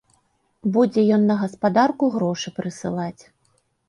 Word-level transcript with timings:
Будзе 0.77 1.03
ён 1.17 1.27
на 1.31 1.35
гаспадарку 1.41 2.09
грошы 2.15 2.53
прысылаць. 2.57 3.23